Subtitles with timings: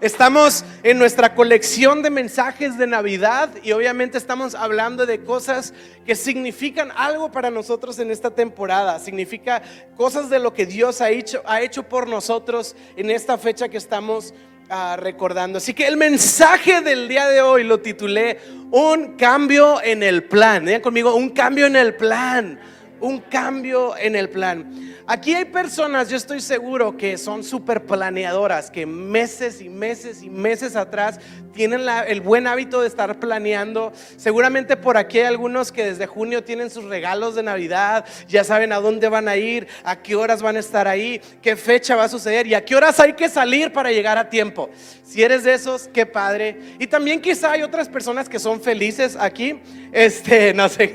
[0.00, 5.74] Estamos en nuestra colección de mensajes de Navidad y obviamente estamos hablando de cosas
[6.06, 9.00] que significan algo para nosotros en esta temporada.
[9.00, 9.60] Significa
[9.96, 13.76] cosas de lo que Dios ha hecho, ha hecho por nosotros en esta fecha que
[13.76, 14.34] estamos
[14.70, 15.58] ah, recordando.
[15.58, 18.38] Así que el mensaje del día de hoy lo titulé
[18.70, 20.64] Un cambio en el plan.
[20.64, 22.60] Vean conmigo, un cambio en el plan.
[23.00, 24.70] Un cambio en el plan.
[25.10, 30.28] Aquí hay personas, yo estoy seguro, que son súper planeadoras, que meses y meses y
[30.28, 31.18] meses atrás
[31.54, 33.90] tienen el buen hábito de estar planeando.
[34.16, 38.72] Seguramente por aquí hay algunos que desde junio tienen sus regalos de Navidad, ya saben
[38.72, 42.04] a dónde van a ir, a qué horas van a estar ahí, qué fecha va
[42.04, 44.68] a suceder y a qué horas hay que salir para llegar a tiempo.
[45.02, 46.60] Si eres de esos, qué padre.
[46.78, 49.58] Y también quizá hay otras personas que son felices aquí,
[49.90, 50.94] este, no sé,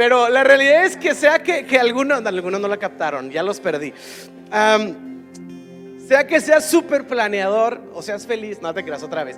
[0.00, 3.48] pero la realidad es que sea que, que algunos, algunos no la captaron, ya lo
[3.48, 3.92] los perdí.
[6.08, 9.36] sea que seas súper planeador o seas feliz, no te creas otra vez.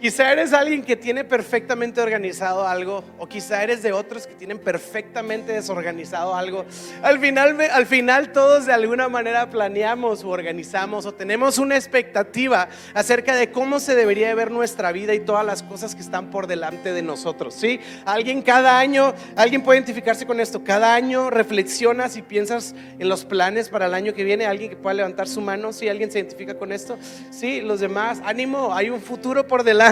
[0.00, 4.58] Quizá eres alguien que tiene perfectamente organizado algo, o quizá eres de otros que tienen
[4.58, 6.64] perfectamente desorganizado algo.
[7.02, 12.70] Al final, al final todos de alguna manera planeamos o organizamos o tenemos una expectativa
[12.94, 16.46] acerca de cómo se debería ver nuestra vida y todas las cosas que están por
[16.46, 17.52] delante de nosotros.
[17.52, 17.78] ¿sí?
[18.06, 20.64] Alguien cada año, alguien puede identificarse con esto.
[20.64, 24.46] Cada año reflexionas y piensas en los planes para el año que viene.
[24.46, 25.88] Alguien que pueda levantar su mano, si ¿Sí?
[25.90, 26.98] alguien se identifica con esto.
[27.30, 29.89] Sí, los demás, ánimo, hay un futuro por delante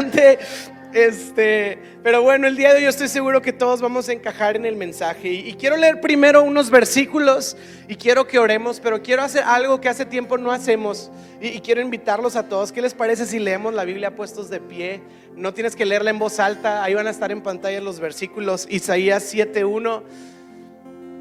[0.93, 4.57] este, pero bueno, el día de hoy yo estoy seguro que todos vamos a encajar
[4.57, 5.29] en el mensaje.
[5.29, 7.57] Y, quiero leer primero unos versículos
[7.89, 11.11] y quiero que oremos, pero quiero hacer algo que hace tiempo no hacemos.
[11.41, 12.73] Y, quiero invitarlos a todos.
[12.73, 15.03] ¿Qué les parece si leemos la Biblia puestos de pie?
[15.37, 18.67] No tienes que leerla en voz alta, ahí van a estar en pantalla los versículos.
[18.71, 20.03] Isaías 7.1.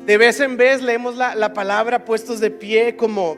[0.06, 3.38] De vez en vez leemos la, la palabra puestos de pie como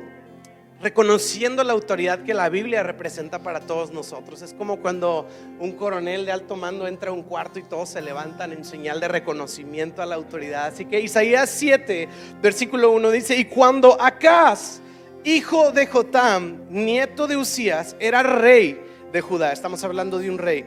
[0.81, 4.41] reconociendo la autoridad que la Biblia representa para todos nosotros.
[4.41, 5.27] Es como cuando
[5.59, 9.00] un coronel de alto mando entra a un cuarto y todos se levantan en señal
[9.00, 10.68] de reconocimiento a la autoridad.
[10.68, 12.07] Así que Isaías 7,
[12.41, 14.79] versículo 1 dice, y cuando Acaz,
[15.23, 18.79] hijo de Jotam, nieto de Usías, era rey
[19.12, 20.66] de Judá, estamos hablando de un rey,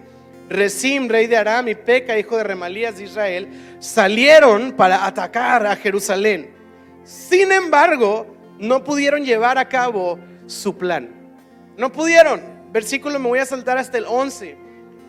[0.49, 5.77] Rezim, rey de Aram, y Peca, hijo de Remalías de Israel, salieron para atacar a
[5.77, 6.51] Jerusalén.
[7.05, 8.32] Sin embargo,
[8.63, 11.11] no pudieron llevar a cabo su plan.
[11.77, 12.41] No pudieron.
[12.71, 14.57] Versículo me voy a saltar hasta el 11.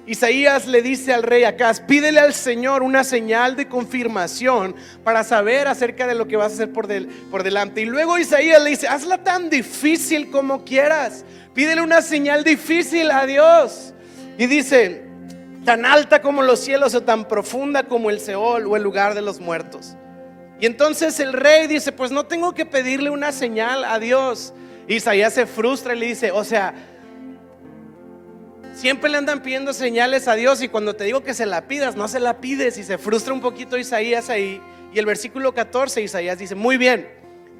[0.08, 5.68] Isaías le dice al rey Acaz, pídele al Señor una señal de confirmación para saber
[5.68, 6.88] acerca de lo que vas a hacer por,
[7.30, 7.82] por delante.
[7.82, 11.24] Y luego Isaías le dice, hazla tan difícil como quieras.
[11.54, 13.94] Pídele una señal difícil a Dios.
[14.40, 15.04] Y dice,
[15.64, 19.22] tan alta como los cielos o tan profunda como el Seol o el lugar de
[19.22, 19.96] los muertos.
[20.60, 24.54] Y entonces el rey dice, pues no tengo que pedirle una señal a Dios.
[24.88, 26.74] Isaías se frustra y le dice, o sea,
[28.74, 31.96] siempre le andan pidiendo señales a Dios y cuando te digo que se la pidas,
[31.96, 34.62] no se la pides y se frustra un poquito Isaías ahí.
[34.94, 37.08] Y el versículo 14, Isaías dice, muy bien,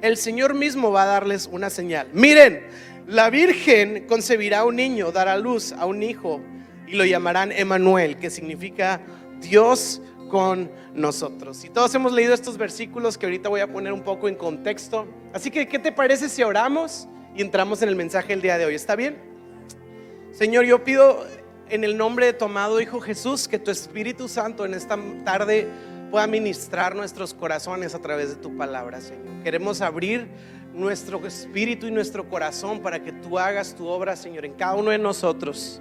[0.02, 2.08] el Señor mismo va a darles una señal.
[2.12, 2.62] Miren,
[3.06, 6.40] la Virgen concebirá un niño, dará luz a un hijo
[6.86, 9.00] y lo llamarán Emanuel, que significa
[9.40, 11.64] Dios con nosotros.
[11.64, 15.06] Y todos hemos leído estos versículos que ahorita voy a poner un poco en contexto.
[15.32, 18.66] Así que, ¿qué te parece si oramos y entramos en el mensaje del día de
[18.66, 18.74] hoy?
[18.74, 19.18] ¿Está bien?
[20.32, 21.24] Señor, yo pido
[21.68, 25.68] en el nombre de tu amado Hijo Jesús que tu Espíritu Santo en esta tarde
[26.10, 29.42] pueda ministrar nuestros corazones a través de tu palabra, Señor.
[29.42, 30.28] Queremos abrir
[30.72, 34.90] nuestro espíritu y nuestro corazón para que tú hagas tu obra, Señor, en cada uno
[34.90, 35.80] de nosotros.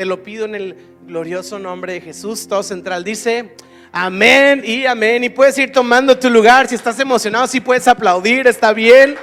[0.00, 2.48] Te lo pido en el glorioso nombre de Jesús.
[2.48, 3.54] Todo central dice,
[3.92, 5.22] Amén y amén.
[5.24, 6.66] Y puedes ir tomando tu lugar.
[6.66, 9.18] Si estás emocionado, si puedes aplaudir, está bien.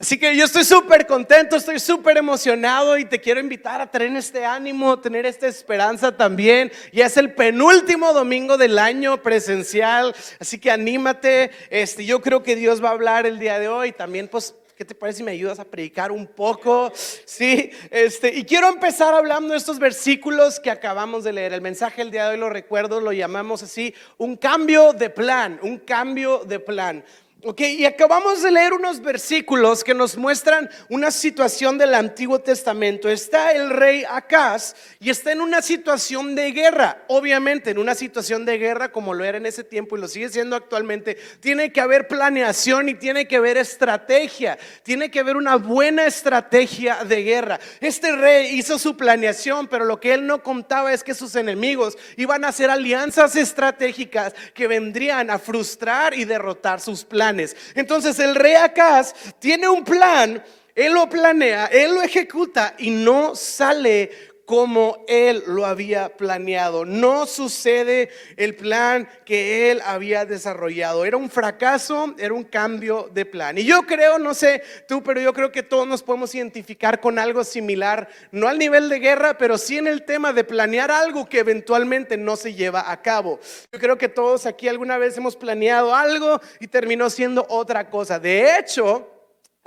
[0.00, 4.16] Así que yo estoy súper contento, estoy súper emocionado y te quiero invitar a tener
[4.16, 6.72] este ánimo, tener esta esperanza también.
[6.90, 11.52] Y es el penúltimo domingo del año presencial, así que anímate.
[11.70, 13.92] Este, yo creo que Dios va a hablar el día de hoy.
[13.92, 16.92] También pues ¿Qué te parece si me ayudas a predicar un poco?
[16.94, 21.52] Sí, este, y quiero empezar hablando de estos versículos que acabamos de leer.
[21.52, 25.58] El mensaje del día de hoy lo recuerdo, lo llamamos así, un cambio de plan,
[25.64, 27.04] un cambio de plan.
[27.44, 33.08] Ok, y acabamos de leer unos versículos que nos muestran una situación del Antiguo Testamento.
[33.08, 37.04] Está el rey Acaz y está en una situación de guerra.
[37.06, 40.30] Obviamente, en una situación de guerra como lo era en ese tiempo y lo sigue
[40.30, 44.58] siendo actualmente, tiene que haber planeación y tiene que haber estrategia.
[44.82, 47.60] Tiene que haber una buena estrategia de guerra.
[47.78, 51.96] Este rey hizo su planeación, pero lo que él no contaba es que sus enemigos
[52.16, 57.27] iban a hacer alianzas estratégicas que vendrían a frustrar y derrotar sus planes.
[57.74, 60.42] Entonces el rey Acaz tiene un plan,
[60.74, 66.86] él lo planea, él lo ejecuta y no sale como él lo había planeado.
[66.86, 68.08] No sucede
[68.38, 71.04] el plan que él había desarrollado.
[71.04, 73.58] Era un fracaso, era un cambio de plan.
[73.58, 77.18] Y yo creo, no sé tú, pero yo creo que todos nos podemos identificar con
[77.18, 81.28] algo similar, no al nivel de guerra, pero sí en el tema de planear algo
[81.28, 83.40] que eventualmente no se lleva a cabo.
[83.70, 88.18] Yo creo que todos aquí alguna vez hemos planeado algo y terminó siendo otra cosa.
[88.18, 89.17] De hecho,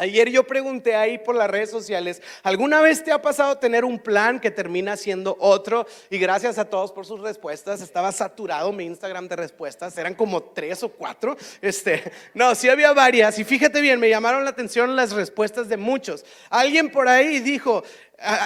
[0.01, 3.99] Ayer yo pregunté ahí por las redes sociales, ¿alguna vez te ha pasado tener un
[3.99, 5.85] plan que termina siendo otro?
[6.09, 10.41] Y gracias a todos por sus respuestas, estaba saturado mi Instagram de respuestas, eran como
[10.41, 11.37] tres o cuatro.
[11.61, 15.77] Este, no, sí había varias y fíjate bien, me llamaron la atención las respuestas de
[15.77, 16.25] muchos.
[16.49, 17.83] Alguien por ahí dijo,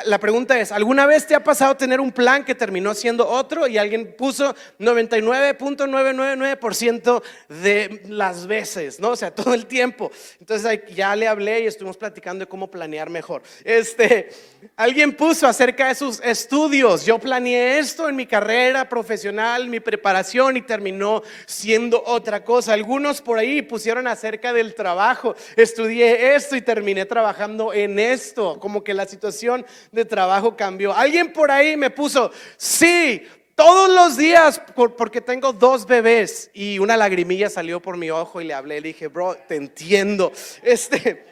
[0.06, 3.68] la pregunta es, ¿alguna vez te ha pasado tener un plan que terminó siendo otro
[3.68, 9.10] y alguien puso 99.999% de las veces, ¿no?
[9.10, 10.12] O sea, todo el tiempo.
[10.40, 13.42] Entonces ya le hablé y estuvimos platicando de cómo planear mejor.
[13.64, 14.30] Este,
[14.76, 17.06] alguien puso acerca de sus estudios.
[17.06, 22.74] Yo planeé esto en mi carrera profesional, mi preparación y terminó siendo otra cosa.
[22.74, 25.36] Algunos por ahí pusieron acerca del trabajo.
[25.56, 28.60] Estudié esto y terminé trabajando en esto.
[28.60, 30.94] Como que la situación de trabajo cambió.
[30.94, 33.24] Alguien por ahí me puso, sí,
[33.56, 34.62] todos los días,
[34.98, 38.90] porque tengo dos bebés y una lagrimilla salió por mi ojo y le hablé, le
[38.90, 40.32] dije, bro, te entiendo.
[40.64, 41.26] Este,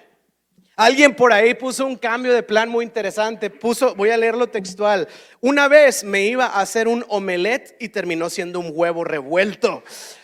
[0.76, 5.08] alguien por ahí puso un cambio de plan muy interesante, puso, voy a leerlo textual,
[5.42, 9.84] una vez me iba a hacer un omelette y terminó siendo un huevo revuelto.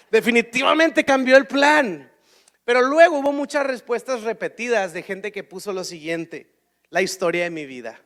[0.09, 2.09] Definitivamente cambió el plan.
[2.69, 6.45] Pero luego hubo muchas respuestas repetidas de gente que puso lo siguiente,
[6.89, 7.99] la historia de mi vida.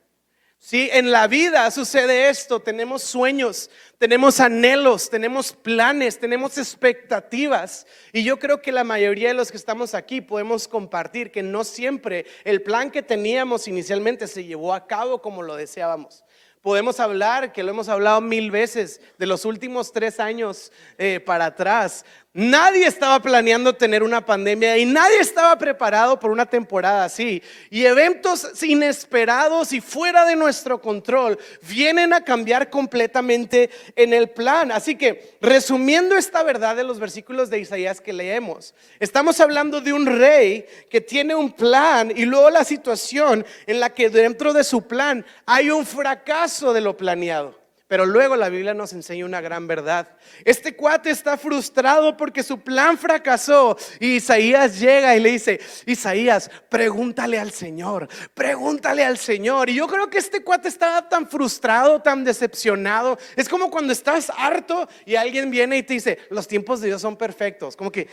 [0.65, 7.85] Sí, en la vida sucede esto, tenemos sueños, tenemos anhelos, tenemos planes, tenemos expectativas.
[8.13, 11.65] Y yo creo que la mayoría de los que estamos aquí podemos compartir que no
[11.65, 16.23] siempre el plan que teníamos inicialmente se llevó a cabo como lo deseábamos.
[16.61, 21.47] Podemos hablar, que lo hemos hablado mil veces, de los últimos tres años eh, para
[21.47, 27.43] atrás, Nadie estaba planeando tener una pandemia y nadie estaba preparado por una temporada así.
[27.69, 34.71] Y eventos inesperados y fuera de nuestro control vienen a cambiar completamente en el plan.
[34.71, 39.93] Así que, resumiendo esta verdad de los versículos de Isaías que leemos, estamos hablando de
[39.93, 44.63] un rey que tiene un plan y luego la situación en la que dentro de
[44.63, 47.62] su plan hay un fracaso de lo planeado.
[47.93, 50.17] Pero luego la Biblia nos enseña una gran verdad.
[50.43, 53.77] Este cuate está frustrado porque su plan fracasó.
[53.99, 59.69] Y Isaías llega y le dice, Isaías, pregúntale al Señor, pregúntale al Señor.
[59.69, 63.19] Y yo creo que este cuate estaba tan frustrado, tan decepcionado.
[63.35, 66.99] Es como cuando estás harto y alguien viene y te dice, los tiempos de Dios
[67.03, 67.77] son perfectos.
[67.77, 68.07] Como que,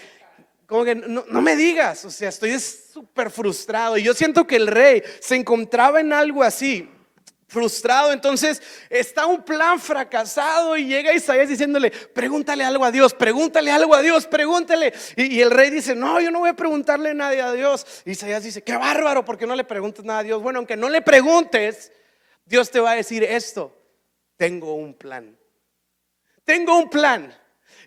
[0.66, 3.96] como que no, no, me digas, o sea, estoy súper frustrado.
[3.96, 6.86] Y yo siento que el rey se encontraba en algo así
[7.50, 8.12] frustrado.
[8.12, 13.94] Entonces está un plan fracasado y llega Isaías diciéndole, pregúntale algo a Dios, pregúntale algo
[13.94, 14.94] a Dios, pregúntale.
[15.16, 17.86] Y, el rey dice, no, yo no voy a preguntarle nada a Dios.
[18.06, 20.42] Isaías dice, qué bárbaro, porque no le preguntas nada a Dios.
[20.42, 21.92] Bueno, aunque no le preguntes,
[22.44, 23.76] Dios te va a decir esto,
[24.36, 25.36] tengo un plan.
[26.44, 27.36] Tengo un plan.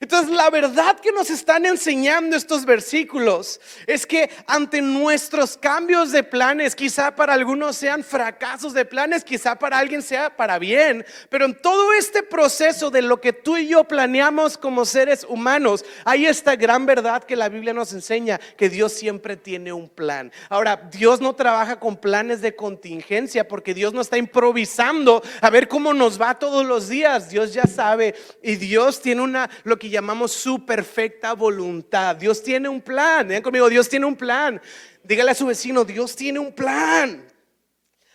[0.04, 6.24] Entonces, la verdad que nos están enseñando estos versículos es que ante nuestros cambios de
[6.24, 11.46] planes, quizá para algunos sean fracasos de planes, quizá para alguien sea para bien, pero
[11.46, 16.26] en todo este proceso de lo que tú y yo planeamos como seres humanos, hay
[16.26, 20.34] esta gran verdad que la Biblia nos enseña, que Dios siempre tiene un plan.
[20.50, 25.70] Ahora, Dios no trabaja con planes de contingencia porque Dios no está improvisando a ver
[25.70, 27.30] cómo nos va todos los días.
[27.30, 32.16] Dios ya sabe y Dios tiene una, lo que llamamos su perfecta voluntad.
[32.16, 33.28] Dios tiene un plan.
[33.28, 34.62] Vean conmigo, Dios tiene un plan.
[35.04, 37.26] Dígale a su vecino, Dios tiene un plan.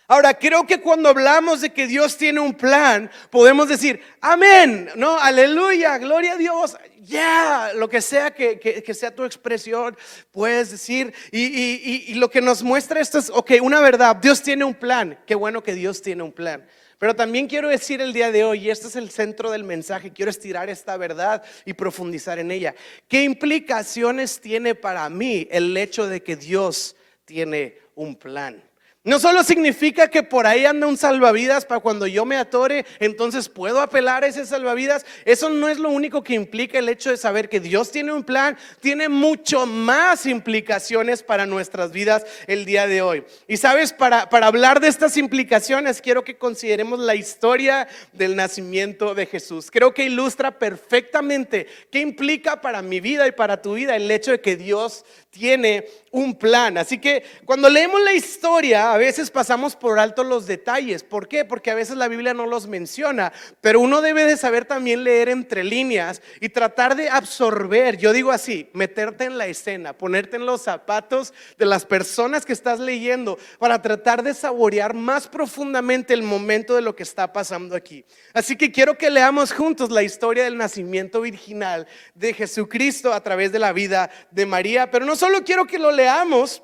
[0.07, 5.19] Ahora, creo que cuando hablamos de que Dios tiene un plan, podemos decir, amén, no,
[5.19, 9.95] aleluya, gloria a Dios, ya, lo que sea que, sea tu expresión,
[10.31, 11.13] puedes decir.
[11.31, 15.19] Y, y lo que nos muestra esto es, ok, una verdad, Dios tiene un plan,
[15.27, 16.65] qué bueno que Dios tiene un plan.
[16.99, 20.11] Pero también quiero decir el día de hoy, y este es el centro del mensaje,
[20.11, 22.75] quiero estirar esta verdad y profundizar en ella.
[23.07, 28.61] ¿Qué implicaciones tiene para mí el hecho de que Dios tiene un plan?
[29.05, 33.47] No solo significa que por ahí anda un salvavidas para cuando yo me atore, entonces
[33.47, 35.05] puedo apelar a ese salvavidas.
[35.23, 38.25] Eso no es lo único que implica el hecho de saber que Dios tiene un
[38.25, 43.23] plan, tiene mucho más implicaciones para nuestras vidas el día de hoy.
[43.47, 49.15] Y sabes, para, para hablar de estas implicaciones, quiero que consideremos la historia del nacimiento
[49.15, 49.71] de Jesús.
[49.71, 54.31] Creo que ilustra perfectamente qué implica para mi vida y para tu vida el hecho
[54.31, 56.77] de que Dios tiene un plan.
[56.77, 61.03] Así que cuando leemos la historia, a veces pasamos por alto los detalles.
[61.03, 61.45] ¿Por qué?
[61.45, 63.31] Porque a veces la Biblia no los menciona,
[63.61, 68.31] pero uno debe de saber también leer entre líneas y tratar de absorber, yo digo
[68.31, 73.37] así, meterte en la escena, ponerte en los zapatos de las personas que estás leyendo
[73.59, 78.03] para tratar de saborear más profundamente el momento de lo que está pasando aquí.
[78.33, 83.51] Así que quiero que leamos juntos la historia del nacimiento virginal de Jesucristo a través
[83.51, 86.63] de la vida de María, pero no solo quiero que lo leamos,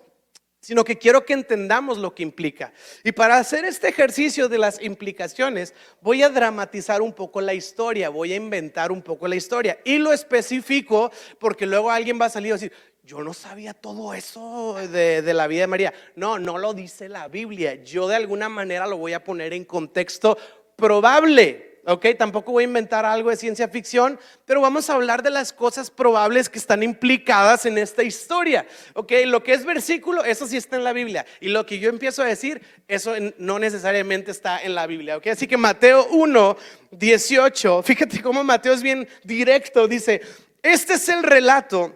[0.62, 2.74] sino que quiero que entendamos lo que implica.
[3.04, 8.10] Y para hacer este ejercicio de las implicaciones, voy a dramatizar un poco la historia,
[8.10, 9.78] voy a inventar un poco la historia.
[9.84, 12.72] Y lo especifico porque luego alguien va a salir a decir,
[13.04, 15.94] yo no sabía todo eso de, de, la vida de María.
[16.16, 17.76] No, no lo dice la Biblia.
[17.84, 20.38] Yo de alguna manera lo voy a poner en contexto
[20.76, 21.75] probable.
[21.86, 22.08] ¿Ok?
[22.18, 25.90] Tampoco voy a inventar algo de ciencia ficción, pero vamos a hablar de las cosas
[25.90, 29.12] probables que están implicadas en esta historia, ¿ok?
[29.26, 31.26] Lo que es versículo, eso sí está en la Biblia.
[31.40, 35.28] Y lo que yo empiezo a decir, eso no necesariamente está en la Biblia, ¿ok?
[35.28, 36.58] Así que Mateo 1,
[36.92, 40.22] 18, fíjate cómo Mateo es bien directo, dice,
[40.62, 41.96] este es el relato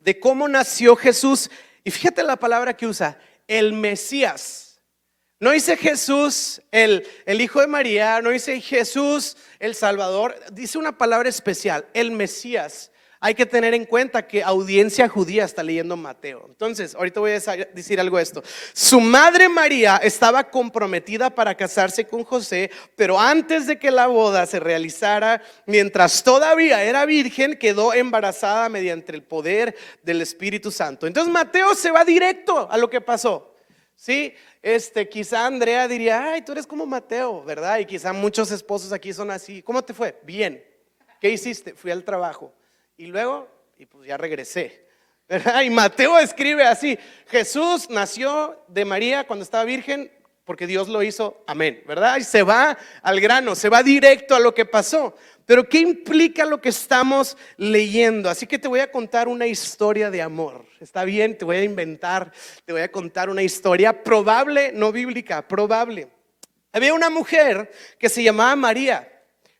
[0.00, 1.50] de cómo nació Jesús.
[1.84, 4.67] Y fíjate la palabra que usa, el Mesías.
[5.40, 10.98] No dice Jesús el, el, Hijo de María, no dice Jesús el Salvador, dice una
[10.98, 12.90] palabra especial, el Mesías.
[13.20, 16.44] Hay que tener en cuenta que audiencia judía está leyendo Mateo.
[16.48, 18.44] Entonces, ahorita voy a decir algo esto.
[18.72, 24.46] Su madre María estaba comprometida para casarse con José, pero antes de que la boda
[24.46, 31.08] se realizara, mientras todavía era virgen, quedó embarazada mediante el poder del Espíritu Santo.
[31.08, 33.56] Entonces, Mateo se va directo a lo que pasó.
[33.96, 34.32] ¿Sí?
[34.62, 37.78] Este, quizá Andrea diría, ay, tú eres como Mateo, ¿verdad?
[37.78, 39.62] Y quizá muchos esposos aquí son así.
[39.62, 40.18] ¿Cómo te fue?
[40.24, 40.64] Bien.
[41.20, 41.74] ¿Qué hiciste?
[41.74, 42.52] Fui al trabajo.
[42.96, 44.86] Y luego, y pues ya regresé.
[45.28, 45.62] ¿verdad?
[45.62, 50.10] Y Mateo escribe así, Jesús nació de María cuando estaba virgen,
[50.44, 52.16] porque Dios lo hizo, amén, ¿verdad?
[52.16, 55.14] Y se va al grano, se va directo a lo que pasó.
[55.48, 58.28] Pero ¿qué implica lo que estamos leyendo?
[58.28, 60.66] Así que te voy a contar una historia de amor.
[60.78, 61.38] ¿Está bien?
[61.38, 62.32] Te voy a inventar,
[62.66, 66.08] te voy a contar una historia probable, no bíblica, probable.
[66.70, 69.10] Había una mujer que se llamaba María.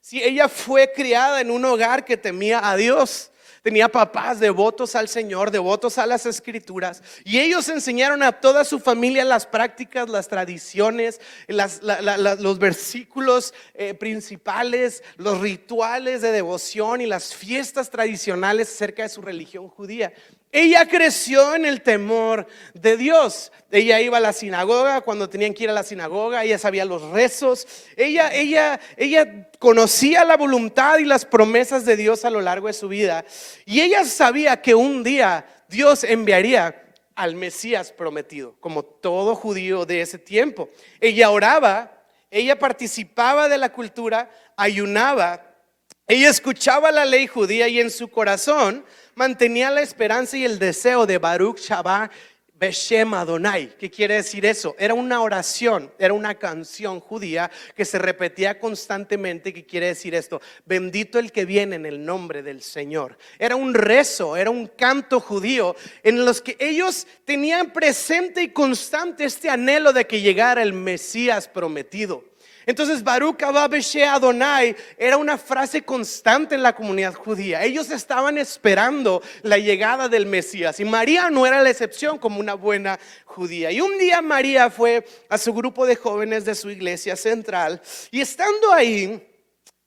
[0.02, 3.30] Si ella fue criada en un hogar que temía a Dios
[3.62, 8.78] tenía papás devotos al Señor, devotos a las escrituras, y ellos enseñaron a toda su
[8.78, 17.34] familia las prácticas, las tradiciones, los versículos eh, principales, los rituales de devoción y las
[17.34, 20.12] fiestas tradicionales acerca de su religión judía.
[20.50, 23.52] Ella creció en el temor de Dios.
[23.70, 27.02] Ella iba a la sinagoga cuando tenían que ir a la sinagoga, ella sabía los
[27.10, 32.66] rezos, ella, ella, ella conocía la voluntad y las promesas de Dios a lo largo
[32.68, 33.26] de su vida.
[33.66, 36.82] Y ella sabía que un día Dios enviaría
[37.14, 40.70] al Mesías prometido, como todo judío de ese tiempo.
[41.00, 45.47] Ella oraba, ella participaba de la cultura, ayunaba,
[46.10, 48.82] ella escuchaba la ley judía y en su corazón
[49.14, 52.10] mantenía la esperanza y el deseo de Baruch Shabbat
[52.58, 53.76] Beshem Adonai.
[53.76, 54.74] ¿Qué quiere decir eso?
[54.78, 59.52] Era una oración, era una canción judía que se repetía constantemente.
[59.52, 60.40] ¿Qué quiere decir esto?
[60.64, 63.18] Bendito el que viene en el nombre del Señor.
[63.38, 69.24] Era un rezo, era un canto judío en los que ellos tenían presente y constante
[69.24, 72.24] este anhelo de que llegara el Mesías prometido.
[72.68, 77.64] Entonces Baruch Ababeshe Adonai era una frase constante en la comunidad judía.
[77.64, 82.52] Ellos estaban esperando la llegada del Mesías y María no era la excepción como una
[82.52, 83.70] buena judía.
[83.70, 88.20] Y un día María fue a su grupo de jóvenes de su iglesia central y
[88.20, 89.26] estando ahí,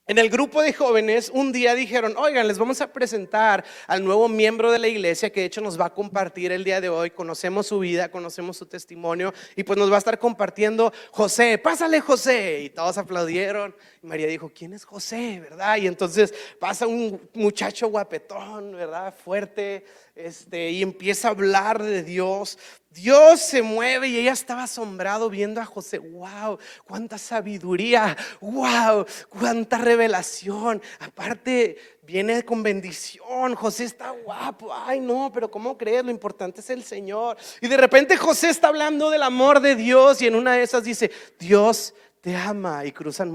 [0.07, 4.27] en el grupo de jóvenes un día dijeron, oigan, les vamos a presentar al nuevo
[4.27, 7.11] miembro de la iglesia que de hecho nos va a compartir el día de hoy.
[7.11, 12.01] Conocemos su vida, conocemos su testimonio y pues nos va a estar compartiendo José, pásale
[12.01, 12.61] José.
[12.63, 13.75] Y todos aplaudieron.
[14.01, 15.39] Y María dijo, ¿quién es José?
[15.39, 15.77] ¿Verdad?
[15.77, 19.13] Y entonces pasa un muchacho guapetón, ¿verdad?
[19.13, 22.57] Fuerte, este, y empieza a hablar de Dios.
[22.91, 25.97] Dios se mueve y ella estaba asombrado viendo a José.
[25.97, 28.17] Wow, cuánta sabiduría.
[28.41, 30.81] Wow, cuánta revelación.
[30.99, 33.55] Aparte, viene con bendición.
[33.55, 34.73] José está guapo.
[34.73, 36.03] Ay, no, pero ¿cómo crees?
[36.03, 37.37] Lo importante es el Señor.
[37.61, 40.83] Y de repente José está hablando del amor de Dios y en una de esas
[40.83, 43.31] dice, Dios te ama y cruzan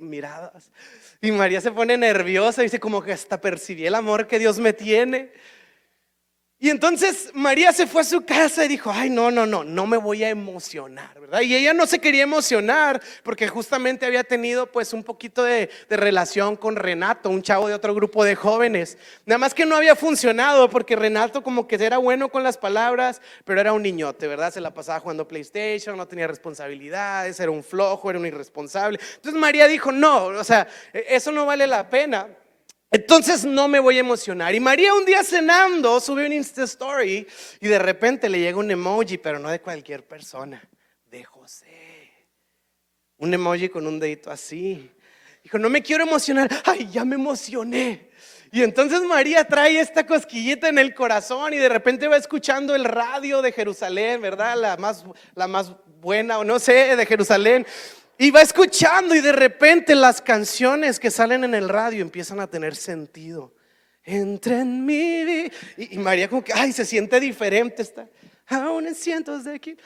[0.00, 0.70] miradas.
[1.20, 4.58] Y María se pone nerviosa y dice como que hasta percibí el amor que Dios
[4.58, 5.32] me tiene.
[6.60, 9.86] Y entonces María se fue a su casa y dijo, ay, no, no, no, no
[9.86, 11.42] me voy a emocionar, ¿verdad?
[11.42, 16.56] Y ella no se quería emocionar porque justamente había tenido pues un poquito de, relación
[16.56, 18.98] con Renato, un chavo de otro grupo de jóvenes.
[19.24, 23.22] Nada más que no había funcionado porque Renato como que era bueno con las palabras,
[23.44, 24.52] pero era un niñote, ¿verdad?
[24.52, 28.98] Se la pasaba jugando PlayStation, no tenía responsabilidades, era un flojo, era un irresponsable.
[29.14, 32.26] Entonces María dijo, no, o sea, e-, eso no vale la pena.
[32.90, 34.54] Entonces no me voy a emocionar.
[34.54, 37.26] Y María un día cenando subió un Insta Story
[37.60, 40.62] y de repente le llega un emoji, pero no de cualquier persona,
[41.06, 41.66] de José.
[43.18, 44.90] Un emoji con un dedito así.
[45.42, 46.48] Dijo, no me quiero emocionar.
[46.64, 48.08] Ay, ya me emocioné.
[48.50, 52.84] Y entonces María trae esta cosquillita en el corazón y de repente va escuchando el
[52.84, 54.56] radio de Jerusalén, ¿verdad?
[54.56, 55.04] La más,
[55.34, 57.66] la más buena o no sé, de Jerusalén.
[58.18, 62.48] Y va escuchando y de repente las canciones que salen en el radio empiezan a
[62.48, 63.54] tener sentido.
[64.02, 68.08] Entra en mi y, y María como que, ay, se siente diferente, está
[68.46, 69.76] aún en cientos de aquí.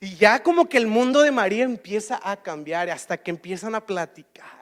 [0.00, 3.84] Y ya como que el mundo de María empieza a cambiar hasta que empiezan a
[3.84, 4.61] platicar.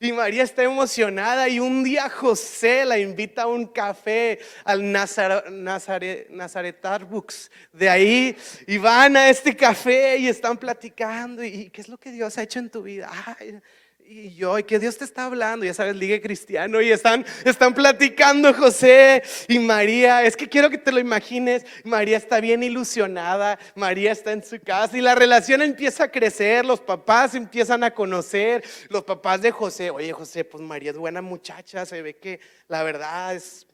[0.00, 5.44] Y María está emocionada y un día José la invita a un café al Nazar,
[7.08, 7.50] Books.
[7.72, 8.36] De ahí
[8.66, 11.42] y van a este café y están platicando.
[11.42, 13.10] ¿Y qué es lo que Dios ha hecho en tu vida?
[13.38, 13.60] Ay,
[14.08, 17.74] y yo, y que Dios te está hablando, ya sabes, ligue cristiano, y están, están
[17.74, 20.24] platicando José y María.
[20.24, 21.64] Es que quiero que te lo imagines.
[21.84, 26.64] María está bien ilusionada, María está en su casa y la relación empieza a crecer,
[26.64, 29.90] los papás empiezan a conocer, los papás de José.
[29.90, 33.66] Oye, José, pues María es buena muchacha, se ve que la verdad es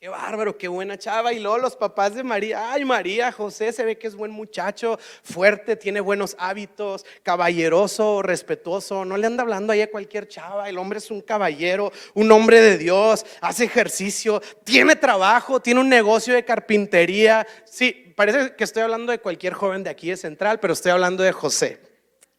[0.00, 1.30] Qué bárbaro, qué buena chava.
[1.34, 4.98] Y luego los papás de María, ay María, José se ve que es buen muchacho,
[5.22, 9.04] fuerte, tiene buenos hábitos, caballeroso, respetuoso.
[9.04, 10.70] No le anda hablando ahí a cualquier chava.
[10.70, 15.90] El hombre es un caballero, un hombre de Dios, hace ejercicio, tiene trabajo, tiene un
[15.90, 17.46] negocio de carpintería.
[17.66, 21.22] Sí, parece que estoy hablando de cualquier joven de aquí de Central, pero estoy hablando
[21.22, 21.89] de José.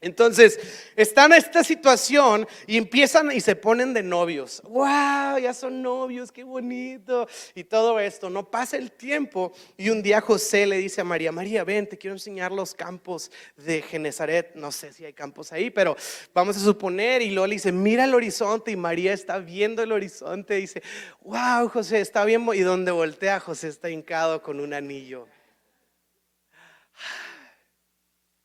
[0.03, 0.60] Entonces,
[0.96, 4.60] están en esta situación y empiezan y se ponen de novios.
[4.65, 5.38] ¡Wow!
[5.38, 7.27] Ya son novios, qué bonito.
[7.53, 8.31] Y todo esto.
[8.31, 12.00] No pasa el tiempo y un día José le dice a María, María, ven, te
[12.00, 14.55] quiero enseñar los campos de Genezaret.
[14.55, 15.96] No sé si hay campos ahí, pero
[16.33, 17.22] vamos a suponer.
[17.22, 18.72] Y luego dice, mira el horizonte.
[18.72, 20.57] Y María está viendo el horizonte.
[20.57, 20.81] Y dice,
[21.22, 22.44] ¡Wow, José, está bien!
[22.55, 25.27] Y donde voltea, José está hincado con un anillo.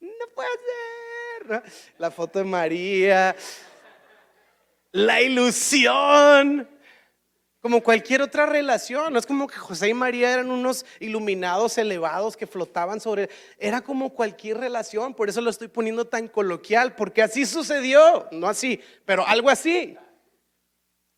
[0.01, 0.96] No puede ser
[1.99, 3.37] la foto de María,
[4.93, 6.69] la ilusión,
[7.61, 9.13] como cualquier otra relación.
[9.13, 13.29] No es como que José y María eran unos iluminados elevados que flotaban sobre.
[13.59, 15.15] Era como cualquier relación.
[15.15, 18.29] Por eso lo estoy poniendo tan coloquial, porque así sucedió.
[18.31, 19.97] No así, pero algo así.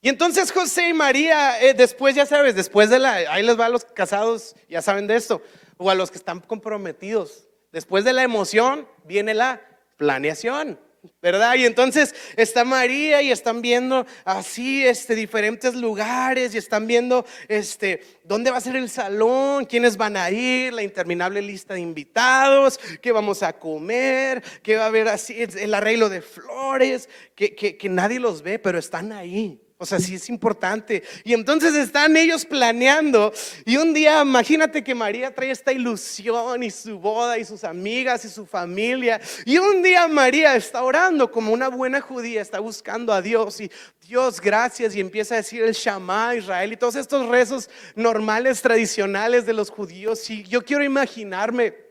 [0.01, 3.13] Y entonces José y María, eh, después, ya sabes, después de la.
[3.31, 5.43] Ahí les va a los casados, ya saben de esto.
[5.77, 7.47] O a los que están comprometidos.
[7.73, 9.61] Después de la emoción viene la
[9.99, 10.79] planeación.
[11.23, 11.55] ¿verdad?
[11.57, 18.03] Y entonces está María y están viendo así este diferentes lugares y están viendo este
[18.25, 22.79] dónde va a ser el salón, quiénes van a ir, la interminable lista de invitados,
[23.01, 27.89] qué vamos a comer, qué va a haber así el arreglo de flores, que, que
[27.89, 29.61] nadie los ve, pero están ahí.
[29.81, 31.05] O sea, sí es importante.
[31.23, 33.33] Y entonces están ellos planeando.
[33.65, 38.25] Y un día, imagínate que María trae esta ilusión y su boda y sus amigas
[38.25, 39.21] y su familia.
[39.45, 43.71] Y un día María está orando como una buena judía, está buscando a Dios y
[44.05, 44.97] Dios, gracias.
[44.97, 49.71] Y empieza a decir el Shama Israel y todos estos rezos normales, tradicionales de los
[49.71, 50.29] judíos.
[50.29, 51.88] Y yo quiero imaginarme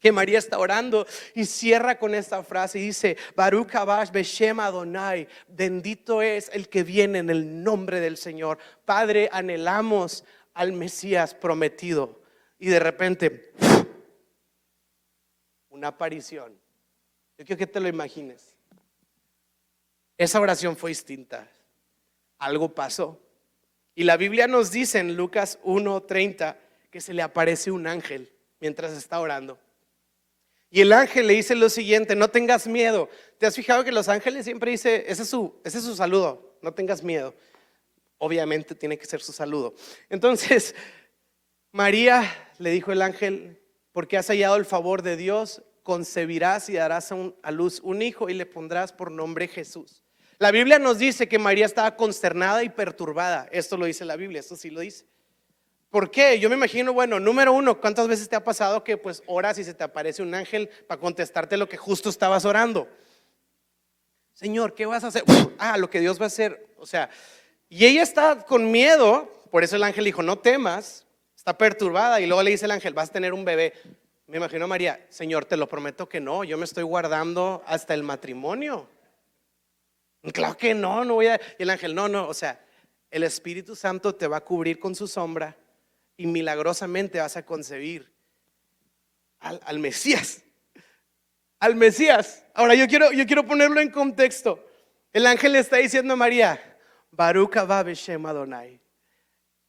[0.00, 5.28] que María está orando y cierra con esta frase y dice, Baruch Abash Beshem Adonai,
[5.48, 8.58] bendito es el que viene en el nombre del Señor.
[8.84, 12.20] Padre, anhelamos al Mesías prometido.
[12.58, 13.52] Y de repente,
[15.68, 16.58] una aparición.
[17.36, 18.54] Yo quiero que te lo imagines.
[20.16, 21.48] Esa oración fue distinta.
[22.38, 23.20] Algo pasó.
[23.94, 26.56] Y la Biblia nos dice en Lucas 1:30
[26.90, 29.58] que se le aparece un ángel mientras está orando.
[30.70, 33.08] Y el ángel le dice lo siguiente, no tengas miedo.
[33.38, 36.58] ¿Te has fijado que los ángeles siempre dice, ese es su, ese es su saludo,
[36.62, 37.34] no tengas miedo?
[38.18, 39.74] Obviamente tiene que ser su saludo.
[40.10, 40.74] Entonces,
[41.72, 43.60] María, le dijo el ángel,
[43.92, 48.34] porque has hallado el favor de Dios, concebirás y darás a, luz un hijo y
[48.34, 50.04] le pondrás por nombre Jesús.
[50.38, 53.48] La Biblia nos dice que María estaba consternada y perturbada.
[53.50, 55.06] Esto lo dice la Biblia, esto sí lo dice.
[55.90, 56.38] ¿Por qué?
[56.38, 59.64] Yo me imagino, bueno, número uno, ¿cuántas veces te ha pasado que pues oras y
[59.64, 62.88] se te aparece un ángel para contestarte lo que justo estabas orando?
[64.34, 65.24] Señor, ¿qué vas a hacer?
[65.58, 66.68] ah, lo que Dios va a hacer.
[66.76, 67.08] O sea,
[67.70, 72.26] y ella está con miedo, por eso el ángel dijo, no temas, está perturbada y
[72.26, 73.72] luego le dice el ángel, vas a tener un bebé.
[74.26, 78.02] Me imagino María, Señor, te lo prometo que no, yo me estoy guardando hasta el
[78.02, 78.86] matrimonio.
[80.34, 81.40] Claro que no, no voy a...
[81.58, 82.60] Y el ángel, no, no, o sea,
[83.10, 85.56] el Espíritu Santo te va a cubrir con su sombra
[86.18, 88.12] y milagrosamente vas a concebir
[89.40, 90.42] al, Mesías
[91.60, 92.44] al Mesías.
[92.54, 94.64] Ahora yo quiero, yo quiero ponerlo en contexto.
[95.12, 96.78] El ángel le está diciendo a María,
[97.10, 97.56] Baruch
[97.94, 98.80] Shem Adonai.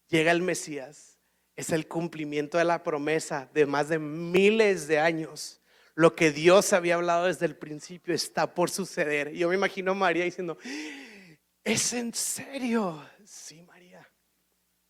[0.07, 1.17] Llega el Mesías.
[1.55, 5.61] Es el cumplimiento de la promesa de más de miles de años.
[5.93, 9.31] Lo que Dios había hablado desde el principio está por suceder.
[9.33, 10.57] Yo me imagino a María diciendo,
[11.63, 13.05] ¿es en serio?
[13.25, 14.07] Sí, María,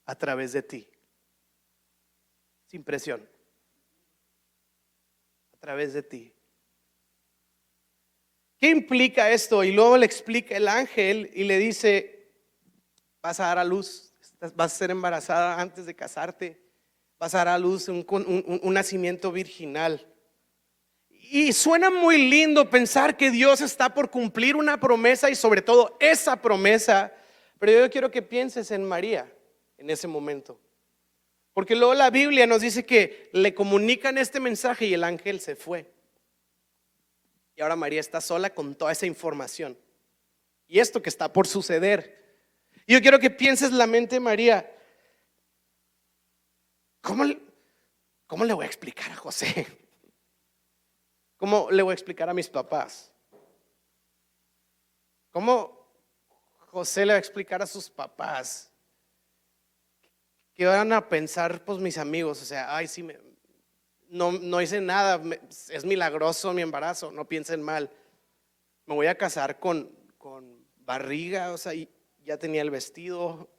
[0.06, 0.88] a través de ti.
[2.70, 3.28] Sin presión.
[5.54, 6.34] A través de ti.
[8.60, 9.64] ¿Qué implica esto?
[9.64, 12.32] Y luego le explica el ángel y le dice,
[13.24, 14.14] vas a dar a luz,
[14.54, 16.62] vas a ser embarazada antes de casarte,
[17.18, 20.06] vas a dar a luz un, un nacimiento virginal.
[21.10, 25.98] Y suena muy lindo pensar que Dios está por cumplir una promesa y sobre todo
[26.00, 27.14] esa promesa,
[27.58, 29.34] pero yo quiero que pienses en María
[29.78, 30.60] en ese momento.
[31.60, 35.58] Porque luego la Biblia nos dice que le comunican este mensaje y el ángel se
[35.58, 35.92] fue.
[37.54, 39.78] Y ahora María está sola con toda esa información.
[40.70, 42.40] Y esto que está por suceder.
[42.86, 44.74] Y yo quiero que pienses la mente, María,
[47.02, 47.26] ¿cómo,
[48.26, 49.68] ¿cómo le voy a explicar a José?
[51.36, 53.12] ¿Cómo le voy a explicar a mis papás?
[55.30, 55.92] ¿Cómo
[56.68, 58.69] José le va a explicar a sus papás?
[60.60, 62.42] ¿Qué van a pensar pues mis amigos?
[62.42, 63.18] O sea, ay, sí, me,
[64.10, 65.22] no, hice nada,
[65.70, 67.90] es milagroso mi embarazo, no piensen mal.
[68.86, 71.72] Me voy a casar con, con barriga, o sea,
[72.26, 73.50] ya tenía el vestido.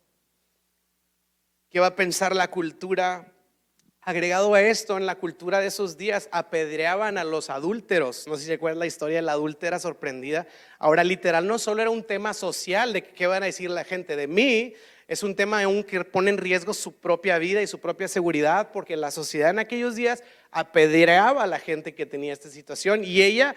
[1.70, 3.32] ¿Qué va a pensar la cultura?
[4.02, 8.26] Agregado a esto, en la cultura de esos días apedreaban a los adúlteros.
[8.26, 10.46] No sé si se acuerdan la historia de la adúltera sorprendida.
[10.78, 14.16] Ahora, literal, no solo era un tema social de qué van a decir la gente
[14.16, 14.74] de mí,
[15.10, 18.70] es un tema aún que pone en riesgo su propia vida y su propia seguridad,
[18.72, 23.20] porque la sociedad en aquellos días apedreaba a la gente que tenía esta situación y
[23.20, 23.56] ella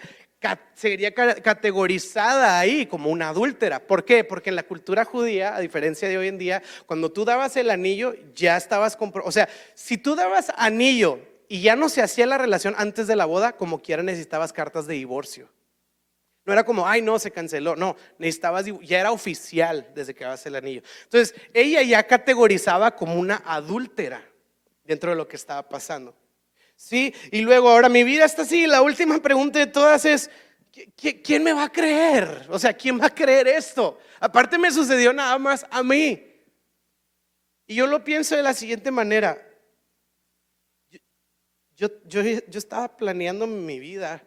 [0.74, 3.78] sería categorizada ahí como una adúltera.
[3.78, 4.24] ¿Por qué?
[4.24, 7.70] Porque en la cultura judía, a diferencia de hoy en día, cuando tú dabas el
[7.70, 12.36] anillo, ya estabas O sea, si tú dabas anillo y ya no se hacía la
[12.36, 15.48] relación antes de la boda, como quiera necesitabas cartas de divorcio.
[16.44, 17.74] No era como, ay, no, se canceló.
[17.74, 20.82] No, necesitabas, ya era oficial desde que dabas el anillo.
[21.04, 24.22] Entonces, ella ya categorizaba como una adúltera
[24.84, 26.14] dentro de lo que estaba pasando.
[26.76, 27.14] ¿Sí?
[27.30, 28.66] Y luego, ahora mi vida está así.
[28.66, 30.30] La última pregunta de todas es,
[31.22, 32.46] ¿quién me va a creer?
[32.50, 33.98] O sea, ¿quién va a creer esto?
[34.20, 36.30] Aparte me sucedió nada más a mí.
[37.66, 39.38] Y yo lo pienso de la siguiente manera.
[41.76, 44.22] Yo, yo, yo estaba planeando mi vida.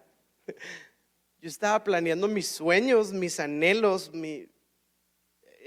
[1.40, 4.48] Yo estaba planeando mis sueños, mis anhelos, mi,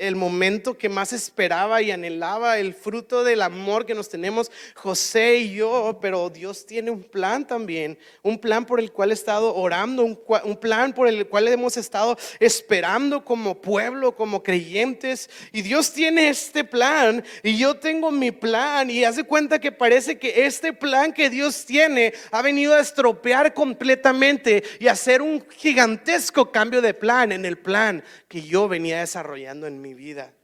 [0.01, 5.37] el momento que más esperaba y anhelaba, el fruto del amor que nos tenemos José
[5.37, 9.55] y yo, pero Dios tiene un plan también, un plan por el cual he estado
[9.55, 15.93] orando, un, plan por el cual hemos estado esperando como pueblo, como creyentes, y Dios
[15.93, 20.73] tiene este plan y yo tengo mi plan y hace cuenta que parece que este
[20.73, 26.95] plan que Dios tiene ha venido a estropear completamente y hacer un gigantesco cambio de
[26.95, 30.35] plan en el plan que yo venía desarrollando en vida.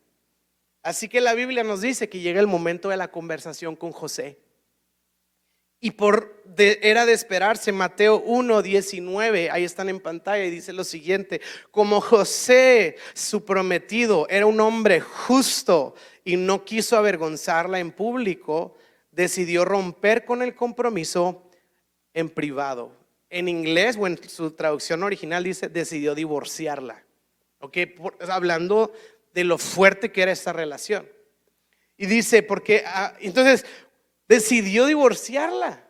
[0.83, 4.39] Así que la Biblia nos dice que llega el momento de la conversación con José.
[5.81, 10.85] Y por era de esperarse, Mateo 1, 19, ahí están en pantalla y dice lo
[10.85, 18.77] siguiente, como José, su prometido, era un hombre justo y no quiso avergonzarla en público,
[19.11, 21.51] decidió romper con el compromiso
[22.15, 22.93] en privado.
[23.29, 27.05] En inglés o en su traducción original dice, decidió divorciarla.
[27.59, 27.79] Ok,
[28.29, 28.93] hablando
[29.37, 31.07] de lo fuerte que era esta relación.
[31.99, 33.67] Y dice, porque ah, entonces
[34.27, 35.85] decidió divorciarla.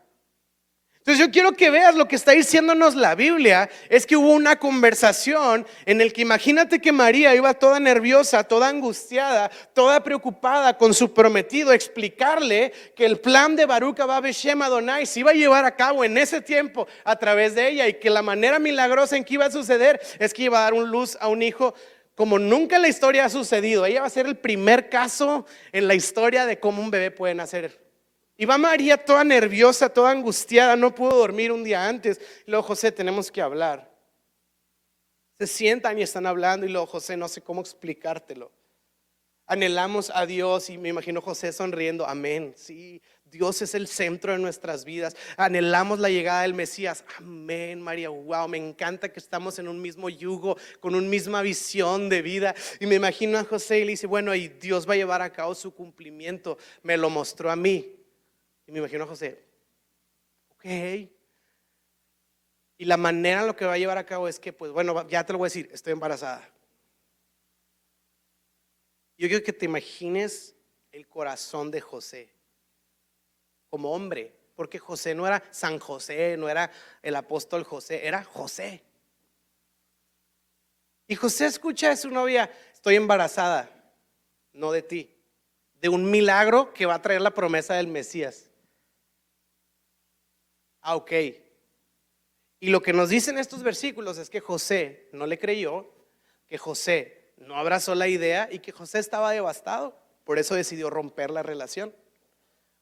[0.96, 4.59] Entonces yo quiero que veas lo que está diciéndonos la Biblia, es que hubo una
[4.59, 10.92] conversación en el que imagínate que María iba toda nerviosa, toda angustiada, toda preocupada con
[10.92, 15.76] su prometido, explicarle que el plan de Baruch Ababeshem Adonai se iba a llevar a
[15.76, 19.35] cabo en ese tiempo a través de ella y que la manera milagrosa en que
[19.35, 21.76] iba a suceder es que iba a dar un luz a un hijo
[22.16, 23.87] como nunca en la historia ha sucedido.
[23.87, 27.37] Ella va a ser el primer caso en la historia de cómo un bebé puede
[27.37, 27.87] nacer
[28.38, 32.20] y va María toda nerviosa, toda angustiada, no pudo dormir un día antes.
[32.46, 33.90] Y luego, José, tenemos que hablar.
[35.38, 38.52] Se sientan y están hablando y luego, José, no sé cómo explicártelo.
[39.46, 42.52] Anhelamos a Dios y me imagino José sonriendo, amén.
[42.57, 43.00] Sí,
[43.37, 45.14] Dios es el centro de nuestras vidas.
[45.37, 47.05] Anhelamos la llegada del Mesías.
[47.18, 48.09] Amén, María.
[48.09, 52.55] Wow, me encanta que estamos en un mismo yugo, con una misma visión de vida.
[52.81, 55.33] Y me imagino a José y le dice, bueno, y Dios va a llevar a
[55.33, 56.57] cabo su cumplimiento.
[56.83, 57.94] Me lo mostró a mí.
[58.66, 59.44] Y me imagino a José,
[60.49, 60.64] ok.
[62.79, 65.07] Y la manera en lo que va a llevar a cabo es que, pues bueno,
[65.09, 66.51] ya te lo voy a decir, estoy embarazada.
[69.18, 70.55] Yo quiero que te imagines
[70.90, 72.36] el corazón de José
[73.76, 78.82] como hombre, porque José no era San José, no era el apóstol José, era José.
[81.06, 83.68] Y José escucha a su novia, estoy embarazada,
[84.54, 85.14] no de ti,
[85.78, 88.50] de un milagro que va a traer la promesa del Mesías.
[90.80, 91.12] Ah, ok.
[92.60, 95.92] Y lo que nos dicen estos versículos es que José no le creyó,
[96.48, 100.00] que José no abrazó la idea y que José estaba devastado.
[100.24, 101.94] Por eso decidió romper la relación.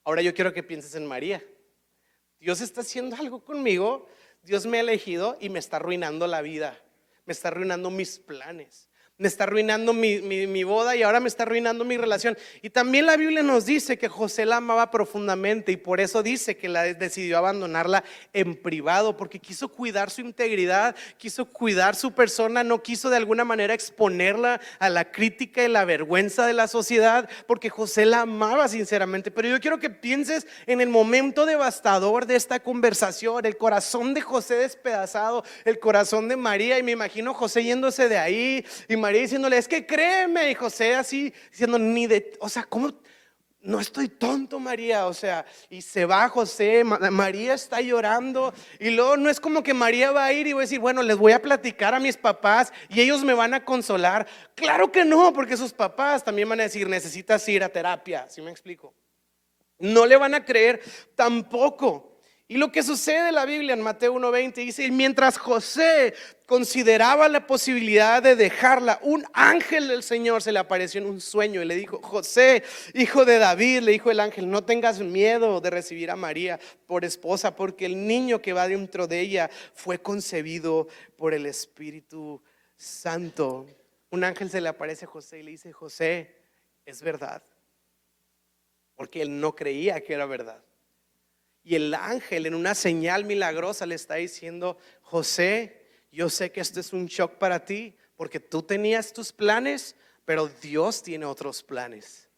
[0.05, 1.43] Ahora yo quiero que pienses en María.
[2.39, 4.07] Dios está haciendo algo conmigo,
[4.43, 6.79] Dios me ha elegido y me está arruinando la vida,
[7.25, 11.85] me está arruinando mis planes me está arruinando mi, boda y ahora me está arruinando
[11.85, 12.37] mi relación.
[12.61, 16.57] Y también la Biblia nos dice que José la amaba profundamente y por eso dice
[16.57, 22.63] que la decidió abandonarla en privado, porque quiso cuidar su integridad, quiso cuidar su persona,
[22.63, 27.29] no quiso de alguna manera exponerla a la crítica y la vergüenza de la sociedad,
[27.47, 29.31] porque José la amaba sinceramente.
[29.31, 34.21] Pero yo quiero que pienses en el momento devastador de esta conversación, el corazón de
[34.21, 38.65] José despedazado, el corazón de María, y me imagino José yéndose de ahí.
[38.89, 42.91] Y María diciéndole, es que créeme, y José así diciendo, ni de, o sea, ¿cómo?
[43.61, 49.17] No estoy tonto, María, o sea, y se va José, María está llorando, y luego
[49.17, 51.31] no es como que María va a ir y va a decir, bueno, les voy
[51.31, 54.27] a platicar a mis papás y ellos me van a consolar.
[54.53, 58.41] Claro que no, porque sus papás también van a decir, necesitas ir a terapia, ¿sí
[58.41, 58.93] me explico?
[59.79, 60.81] No le van a creer
[61.15, 62.14] tampoco.
[62.47, 66.13] Y lo que sucede en la Biblia en Mateo 1.20 dice, mientras José
[66.45, 71.63] consideraba la posibilidad de dejarla, un ángel del Señor se le apareció en un sueño
[71.63, 75.71] y le dijo, José, hijo de David, le dijo el ángel, no tengas miedo de
[75.71, 80.87] recibir a María por esposa, porque el niño que va dentro de ella fue concebido
[81.17, 82.43] por el Espíritu
[82.77, 83.65] Santo.
[84.11, 86.35] Un ángel se le aparece a José y le dice, José,
[86.85, 87.41] es verdad,
[88.93, 90.63] porque él no creía que era verdad.
[91.65, 96.79] Y el ángel en una señal milagrosa le está diciendo, José, yo sé que esto
[96.79, 102.29] es un shock para ti, porque tú tenías tus planes, pero Dios tiene otros planes.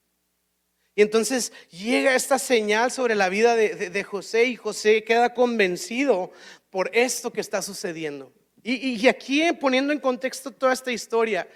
[0.96, 6.32] Y entonces llega esta señal sobre la vida de, José y José queda convencido
[6.70, 8.32] por esto que está sucediendo.
[8.64, 11.50] Y, aquí poniendo en contexto toda esta historia,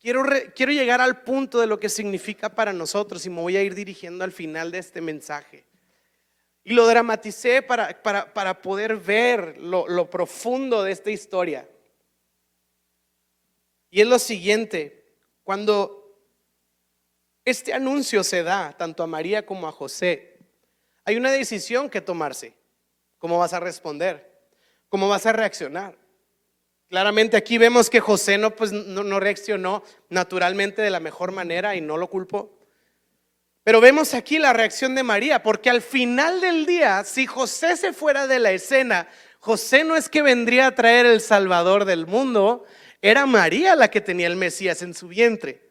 [0.00, 0.22] quiero,
[0.54, 3.74] quiero llegar al punto de lo que significa para nosotros y me voy a ir
[3.74, 5.66] dirigiendo al final de este mensaje.
[6.64, 11.68] Y lo dramaticé para, para, poder ver lo, lo profundo de esta historia.
[13.90, 16.16] Y es lo siguiente, cuando
[17.44, 20.38] este anuncio se da tanto a María como a José,
[21.04, 22.54] hay una decisión que tomarse.
[23.18, 24.32] ¿Cómo vas a responder?
[24.88, 25.96] ¿Cómo vas a reaccionar?
[26.88, 31.74] Claramente aquí vemos que José no, pues, no, no reaccionó naturalmente de la mejor manera
[31.74, 32.58] y no lo culpó.
[33.64, 37.92] Pero vemos aquí la reacción de María, porque al final del día, si José se
[37.92, 42.64] fuera de la escena, José no es que vendría a traer el Salvador del mundo,
[43.00, 45.70] era María la que tenía el Mesías en su vientre.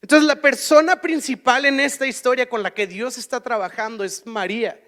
[0.00, 4.80] Entonces la persona principal en esta historia con la que Dios está trabajando es María.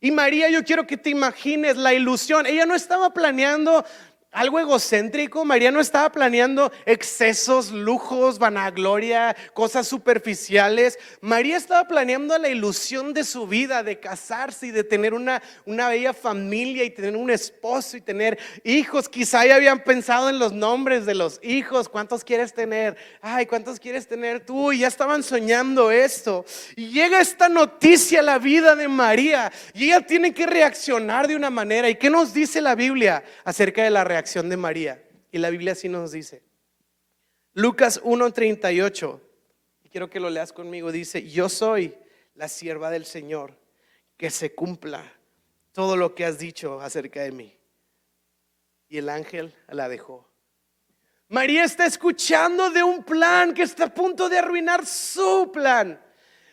[0.00, 2.44] Y María, yo quiero que te imagines la ilusión.
[2.44, 3.84] Ella no estaba planeando
[4.32, 5.44] algo egocéntrico.
[5.44, 10.98] María no estaba planeando excesos, lujos, vanagloria, cosas superficiales.
[11.20, 15.88] María estaba planeando la ilusión de su vida, de casarse y de tener una, una
[15.88, 19.08] bella familia y tener un esposo y tener hijos.
[19.08, 21.90] Quizá ya habían pensado en los nombres de los hijos.
[21.90, 22.96] ¿Cuántos quieres tener?
[23.20, 24.72] Ay, ¿cuántos quieres tener tú?
[24.72, 26.46] Y ya estaban soñando esto.
[26.74, 31.36] Y llega esta noticia a la vida de María y ella tiene que reaccionar de
[31.36, 31.90] una manera.
[31.90, 34.21] ¿Y qué nos dice la Biblia acerca de la reacción?
[34.24, 35.02] De María.
[35.30, 36.42] Y la Biblia así nos dice.
[37.54, 39.20] Lucas 1:38,
[39.84, 41.94] y quiero que lo leas conmigo, dice, yo soy
[42.34, 43.56] la sierva del Señor,
[44.16, 45.04] que se cumpla
[45.72, 47.58] todo lo que has dicho acerca de mí.
[48.88, 50.28] Y el ángel la dejó.
[51.28, 55.98] María está escuchando de un plan que está a punto de arruinar su plan.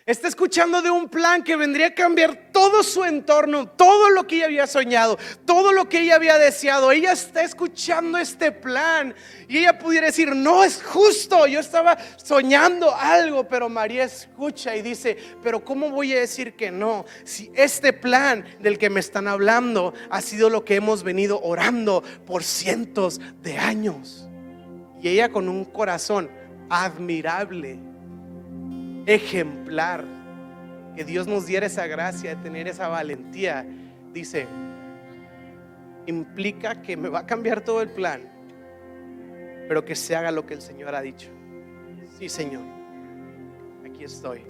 [0.09, 4.37] Está escuchando de un plan que vendría a cambiar todo su entorno, todo lo que
[4.37, 6.91] ella había soñado, todo lo que ella había deseado.
[6.91, 9.13] Ella está escuchando este plan
[9.47, 14.81] y ella pudiera decir, no es justo, yo estaba soñando algo, pero María escucha y
[14.81, 17.05] dice, pero ¿cómo voy a decir que no?
[17.23, 22.03] Si este plan del que me están hablando ha sido lo que hemos venido orando
[22.25, 24.27] por cientos de años.
[25.03, 26.31] Y ella con un corazón
[26.67, 27.88] admirable
[29.15, 30.05] ejemplar,
[30.95, 33.65] que Dios nos diera esa gracia de tener esa valentía,
[34.13, 34.47] dice,
[36.05, 38.21] implica que me va a cambiar todo el plan,
[39.67, 41.29] pero que se haga lo que el Señor ha dicho.
[42.17, 42.63] Sí, Señor,
[43.85, 44.41] aquí estoy.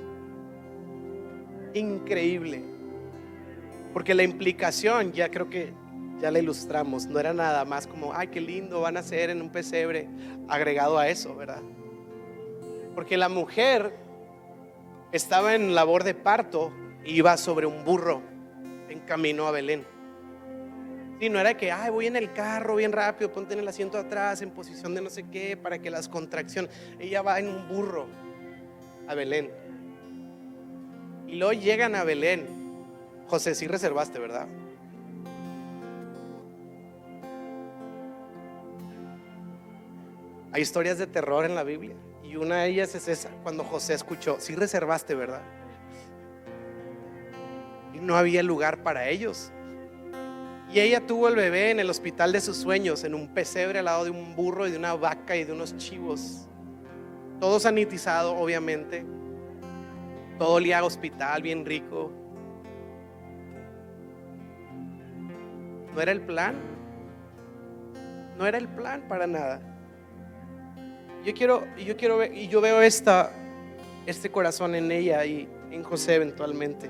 [1.73, 2.63] Increíble.
[3.93, 5.73] Porque la implicación, ya creo que
[6.19, 9.41] ya la ilustramos, no era nada más como, ay, qué lindo van a ser en
[9.41, 10.09] un pesebre,
[10.49, 11.61] agregado a eso, ¿verdad?
[12.93, 14.08] Porque la mujer
[15.11, 16.71] estaba en labor de parto
[17.03, 18.21] y iba sobre un burro
[18.89, 19.85] en camino a Belén.
[21.19, 23.97] Y no era que, ay, voy en el carro bien rápido, ponte en el asiento
[23.97, 26.71] atrás, en posición de no sé qué, para que las contracciones.
[26.97, 28.07] Ella va en un burro
[29.07, 29.51] a Belén.
[31.27, 32.47] Y luego llegan a Belén.
[33.27, 34.47] José, sí reservaste, ¿verdad?
[40.51, 41.95] Hay historias de terror en la Biblia.
[42.29, 45.41] Y una de ellas es esa, cuando José escuchó, sí reservaste, ¿verdad?
[47.91, 49.51] Y no había lugar para ellos.
[50.71, 53.85] Y ella tuvo el bebé en el hospital de sus sueños, en un pesebre al
[53.85, 56.47] lado de un burro y de una vaca y de unos chivos.
[57.39, 59.03] Todo sanitizado, obviamente.
[60.37, 62.11] Todo olía a hospital, bien rico.
[65.95, 66.53] ¿No era el plan?
[68.37, 69.78] No era el plan para nada.
[71.25, 73.31] Yo quiero, yo quiero ver, y yo veo esta,
[74.05, 76.89] este corazón en ella y en José eventualmente,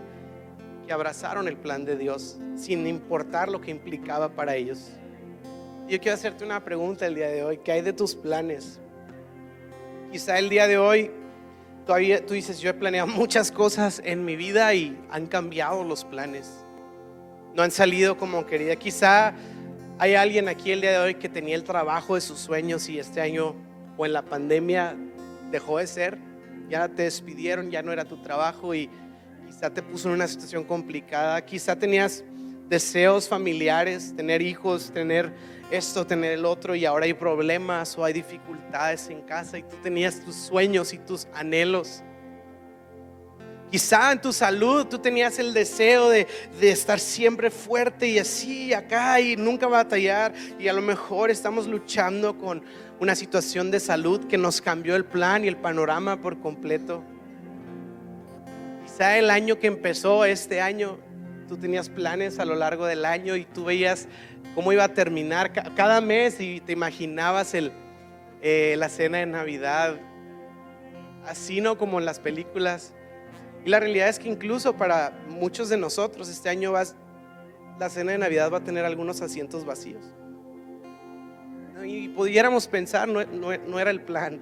[0.85, 4.91] que abrazaron el plan de Dios sin importar lo que implicaba para ellos.
[5.87, 8.79] Yo quiero hacerte una pregunta el día de hoy, ¿qué hay de tus planes?
[10.11, 11.11] Quizá el día de hoy
[11.87, 16.05] todavía tú dices, yo he planeado muchas cosas en mi vida y han cambiado los
[16.05, 16.63] planes.
[17.55, 18.75] No han salido como quería.
[18.75, 19.33] Quizá
[19.97, 22.99] hay alguien aquí el día de hoy que tenía el trabajo de sus sueños y
[22.99, 23.55] este año
[23.99, 24.95] o en la pandemia
[25.51, 26.17] dejó de ser,
[26.69, 28.89] ya te despidieron, ya no era tu trabajo y
[29.45, 32.23] quizá te puso en una situación complicada, quizá tenías
[32.69, 35.33] deseos familiares, tener hijos, tener
[35.69, 39.75] esto, tener el otro y ahora hay problemas o hay dificultades en casa y tú
[39.83, 42.01] tenías tus sueños y tus anhelos.
[43.71, 46.27] Quizá en tu salud tú tenías el deseo de,
[46.59, 51.67] de, estar siempre fuerte y así acá y nunca batallar y a lo mejor estamos
[51.67, 52.63] luchando con
[52.99, 57.03] una situación de salud que nos cambió el plan y el panorama por completo.
[58.83, 60.97] Quizá el año que empezó este año,
[61.47, 64.07] tú tenías planes a lo largo del año y tú veías
[64.55, 67.71] cómo iba a terminar cada mes y te imaginabas el,
[68.41, 69.95] eh, la cena de Navidad,
[71.25, 72.93] así no como en las películas.
[73.65, 76.95] Y la realidad es que incluso para muchos de nosotros este año vas,
[77.79, 80.03] la cena de Navidad va a tener algunos asientos vacíos
[81.85, 84.39] y pudiéramos pensar, no, no era el plan.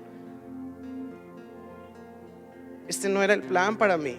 [2.88, 4.18] Este no era el plan para mí.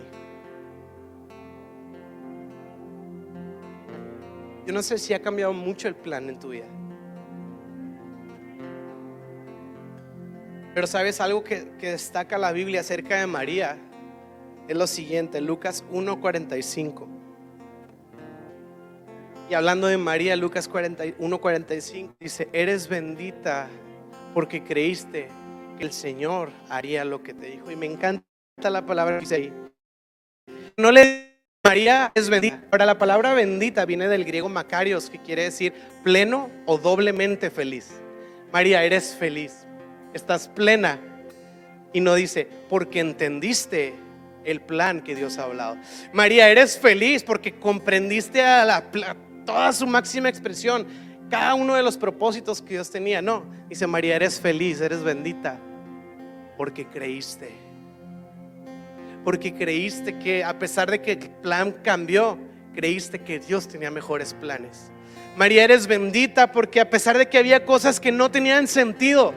[4.67, 6.67] Yo no sé si ha cambiado mucho el plan en tu vida.
[10.75, 13.79] Pero sabes algo que, que, destaca la Biblia acerca de María.
[14.69, 17.07] Es lo siguiente, Lucas 1.45.
[19.51, 23.69] Y hablando de María, Lucas 1:45 dice, eres bendita
[24.35, 25.29] porque creíste
[25.79, 27.71] que el Señor haría lo que te dijo.
[27.71, 28.23] Y me encanta
[28.65, 29.53] la palabra que dice ahí.
[30.77, 31.29] No le
[31.65, 32.63] María es bendita.
[32.71, 35.73] Ahora la palabra bendita viene del griego Macarios, que quiere decir
[36.05, 38.01] pleno o doblemente feliz.
[38.53, 39.67] María, eres feliz,
[40.15, 40.99] estás plena.
[41.93, 43.95] Y no dice, porque entendiste
[44.44, 45.77] el plan que Dios ha hablado.
[46.12, 48.85] María, eres feliz porque comprendiste a, la,
[49.44, 50.87] toda su máxima expresión,
[51.31, 53.20] cada uno de los propósitos que Dios tenía.
[53.22, 55.59] No, dice María, eres feliz, eres bendita,
[56.57, 57.51] porque creíste.
[59.24, 62.38] Porque creíste que a pesar de que el plan cambió,
[62.74, 64.90] creíste que Dios tenía mejores planes.
[65.37, 69.35] María, eres bendita porque a pesar de que había cosas que no tenían sentido,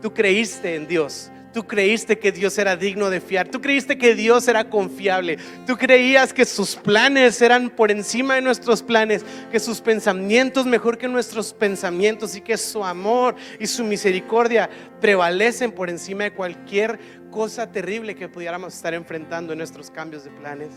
[0.00, 3.48] tú creíste en Dios Tú creíste que Dios era digno de fiar.
[3.48, 5.38] Tú creíste que Dios era confiable.
[5.66, 10.96] Tú creías que sus planes eran por encima de nuestros planes, que sus pensamientos mejor
[10.96, 14.70] que nuestros pensamientos y que su amor y su misericordia
[15.00, 16.98] prevalecen por encima de cualquier
[17.30, 20.70] cosa terrible que pudiéramos estar enfrentando en nuestros cambios de planes.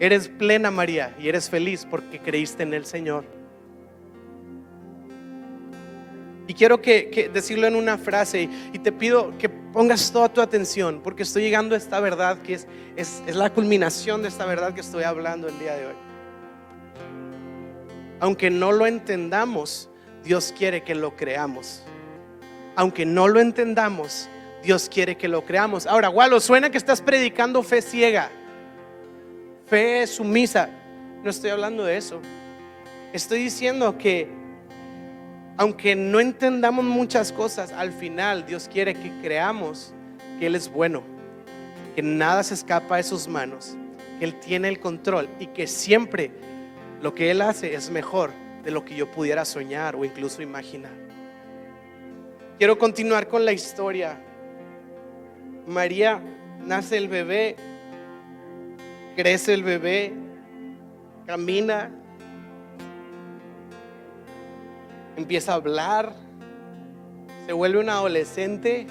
[0.00, 3.41] Eres plena María y eres feliz porque creíste en el Señor.
[6.46, 11.00] Y quiero que, decirlo en una frase y te pido que pongas toda tu atención
[11.02, 12.66] porque estoy llegando a esta verdad que es,
[12.96, 15.94] es, la culminación de esta verdad que estoy hablando el día de hoy.
[18.20, 19.88] Aunque no lo entendamos,
[20.24, 21.82] Dios quiere que lo creamos.
[22.74, 24.28] Aunque no lo entendamos,
[24.62, 25.86] Dios quiere que lo creamos.
[25.86, 28.30] Ahora, Walo, suena que estás predicando fe ciega,
[29.66, 30.70] fe sumisa.
[31.22, 32.20] No estoy hablando de eso.
[33.12, 34.41] Estoy diciendo que
[35.56, 39.94] aunque no entendamos muchas cosas, al final Dios quiere que creamos
[40.38, 41.02] que Él es bueno,
[41.94, 43.76] que nada se escapa de sus manos,
[44.18, 46.30] que Él tiene el control y que siempre
[47.02, 48.30] lo que Él hace es mejor
[48.64, 50.92] de lo que yo pudiera soñar o incluso imaginar.
[52.58, 54.18] Quiero continuar con la historia.
[55.66, 56.22] María
[56.64, 57.56] nace el bebé,
[59.16, 60.12] crece el bebé,
[61.26, 61.90] camina,
[65.16, 66.14] empieza a hablar,
[67.46, 68.86] se vuelve un adolescente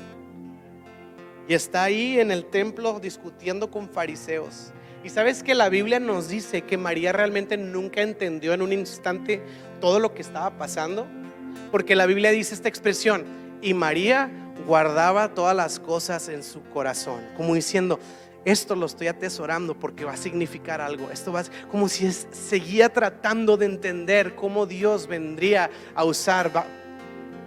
[1.47, 4.71] y está ahí en el templo discutiendo con fariseos.
[5.03, 9.41] Y sabes que la Biblia nos dice que María realmente nunca entendió en un instante
[9.79, 11.07] todo lo que estaba pasando,
[11.71, 13.25] porque la Biblia dice esta expresión,
[13.61, 14.29] y María
[14.67, 17.99] guardaba todas las cosas en su corazón, como diciendo,
[18.43, 21.11] esto lo estoy atesorando porque va a significar algo.
[21.11, 26.51] Esto va como si seguía tratando de entender cómo Dios vendría a usar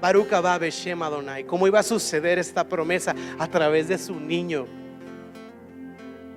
[0.00, 0.30] Baruch
[0.60, 4.66] Beshem Adonai, cómo iba a suceder esta promesa a través de su niño.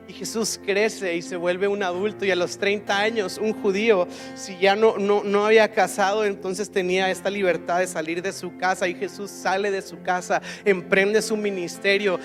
[0.07, 4.07] Y Jesús crece y se vuelve un adulto y a los 30 años un judío,
[4.35, 8.55] si ya no, no, no había casado, entonces tenía esta libertad de salir de su
[8.55, 12.21] casa y Jesús sale de su casa, emprende su ministerio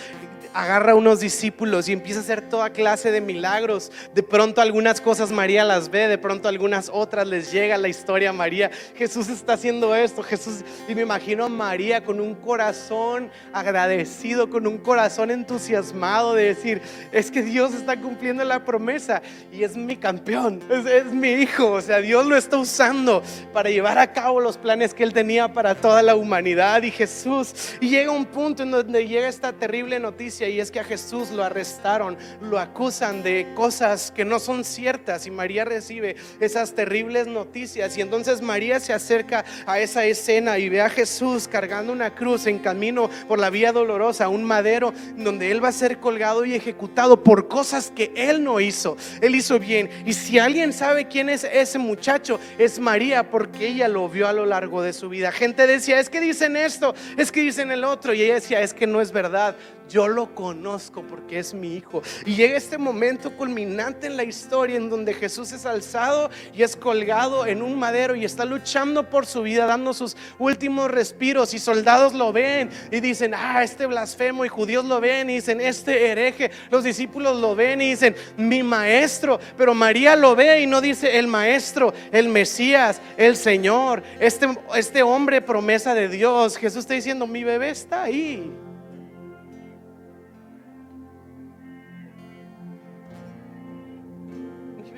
[0.55, 3.91] agarra unos discípulos y empieza a hacer toda clase de milagros.
[4.15, 8.31] De pronto algunas cosas María las ve, de pronto algunas otras les llega la historia
[8.31, 8.71] a María.
[8.97, 14.67] Jesús está haciendo esto, Jesús, y me imagino a María con un corazón agradecido, con
[14.67, 16.83] un corazón entusiasmado de decir,
[17.13, 19.23] es que Dios está cumpliendo la promesa
[19.53, 23.23] y es mi campeón, es, es mi hijo, o sea, Dios lo está usando
[23.53, 27.55] para llevar a cabo los planes que él tenía para toda la humanidad y Jesús.
[27.81, 31.30] Y llega un punto en donde llega esta terrible noticia y es que a Jesús
[31.30, 37.26] lo arrestaron, lo acusan de cosas que no son ciertas y María recibe esas terribles
[37.26, 42.14] noticias y entonces María se acerca a esa escena y ve a Jesús cargando una
[42.14, 46.45] cruz en camino por la vía dolorosa, un madero donde él va a ser colgado
[46.45, 48.97] y ejecutado por cosas que él no hizo.
[49.20, 53.88] Él hizo bien y si alguien sabe quién es ese muchacho es María porque ella
[53.88, 55.32] lo vio a lo largo de su vida.
[55.32, 58.74] Gente decía, es que dicen esto, es que dicen el otro y ella decía, es
[58.74, 59.57] que no es verdad
[59.93, 62.03] yo lo conozco porque es mi hijo.
[62.24, 66.76] Y llega este momento culminante en la historia en donde Jesús es alzado y es
[66.76, 71.59] colgado en un madero y está luchando por su vida, dando sus últimos respiros y
[71.59, 76.09] soldados lo ven y dicen, ah, este blasfemo y judíos lo ven y dicen, este
[76.09, 80.80] hereje, los discípulos lo ven y dicen, mi maestro, pero María lo ve y no
[80.80, 86.57] dice el maestro, el Mesías, el Señor, este, este hombre promesa de Dios.
[86.57, 88.51] Jesús está diciendo, mi bebé está ahí.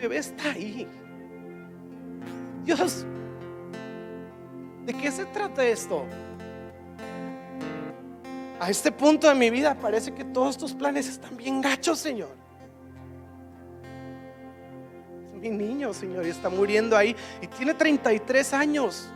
[0.09, 0.87] Bebé está ahí.
[2.65, 3.07] Dios,
[4.85, 6.05] ¿de qué se trata esto?
[8.61, 12.37] A este punto de mi vida parece que todos tus planes están bien gachos, Señor.
[15.27, 19.11] Es mi niño, Señor, y está muriendo ahí y tiene 33 años.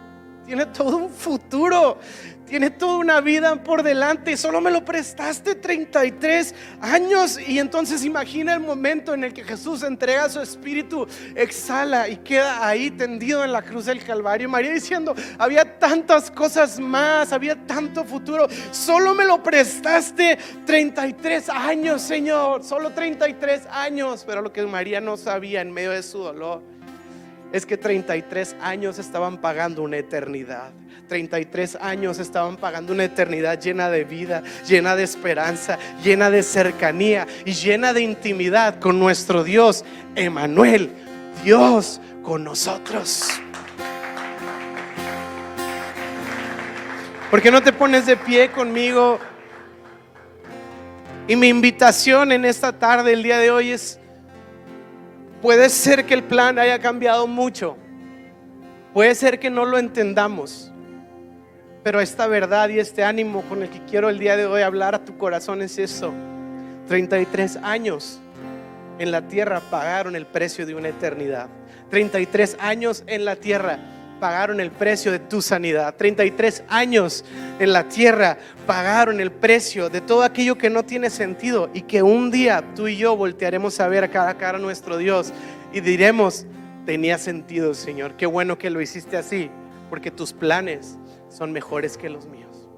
[0.48, 1.98] Tiene todo un futuro,
[2.46, 4.34] tiene toda una vida por delante.
[4.34, 7.38] Solo me lo prestaste 33 años.
[7.46, 12.66] Y entonces imagina el momento en el que Jesús entrega su espíritu, exhala y queda
[12.66, 14.48] ahí tendido en la cruz del Calvario.
[14.48, 18.48] María diciendo, había tantas cosas más, había tanto futuro.
[18.70, 22.64] Solo me lo prestaste 33 años, Señor.
[22.64, 24.24] Solo 33 años.
[24.26, 26.77] Pero lo que María no sabía en medio de su dolor
[27.52, 30.70] es que 33 años estaban pagando una eternidad.
[31.08, 37.26] 33 años estaban pagando una eternidad llena de vida, llena de esperanza, llena de cercanía
[37.44, 39.84] y llena de intimidad con nuestro Dios,
[40.14, 40.90] Emanuel,
[41.42, 43.28] Dios con nosotros.
[47.30, 49.18] ¿Por qué no te pones de pie conmigo?
[51.26, 53.97] Y mi invitación en esta tarde, el día de hoy, es,
[55.40, 57.76] puede ser que el plan haya cambiado mucho,
[58.92, 60.72] puede ser que no lo entendamos,
[61.82, 64.94] pero esta verdad y este ánimo con el que quiero el día de hoy hablar
[64.94, 66.12] a tu corazón es eso.
[66.88, 68.18] 33 años
[68.98, 71.48] en la tierra pagaron el precio de una eternidad.
[71.90, 73.78] 33 años en la tierra
[74.18, 75.94] pagaron el precio de tu sanidad.
[75.96, 77.24] 33 años
[77.58, 82.02] en la tierra pagaron el precio de todo aquello que no tiene sentido y que
[82.02, 85.32] un día tú y yo voltearemos a ver a cara a cara a nuestro Dios
[85.72, 86.46] y diremos,
[86.86, 88.16] tenía sentido, Señor.
[88.16, 89.50] Qué bueno que lo hiciste así,
[89.90, 90.98] porque tus planes
[91.28, 92.68] son mejores que los míos.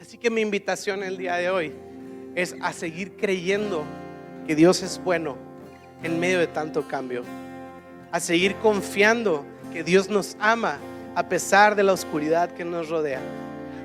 [0.00, 1.72] Así que mi invitación el día de hoy
[2.34, 3.84] es a seguir creyendo
[4.46, 5.36] que Dios es bueno
[6.02, 7.22] en medio de tanto cambio.
[8.12, 9.44] A seguir confiando
[9.74, 10.78] que Dios nos ama
[11.16, 13.20] a pesar de la oscuridad que nos rodea.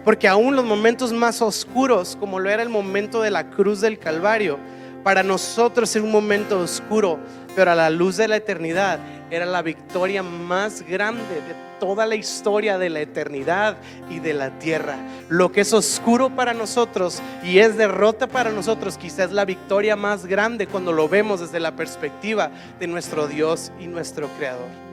[0.05, 3.97] Porque aún los momentos más oscuros, como lo era el momento de la cruz del
[3.97, 4.59] Calvario,
[5.03, 7.17] para nosotros es un momento oscuro,
[7.55, 8.99] pero a la luz de la eternidad
[9.31, 13.75] era la victoria más grande de toda la historia de la eternidad
[14.11, 14.95] y de la tierra.
[15.27, 20.27] Lo que es oscuro para nosotros y es derrota para nosotros, quizás la victoria más
[20.27, 24.88] grande cuando lo vemos desde la perspectiva de nuestro Dios y nuestro Creador.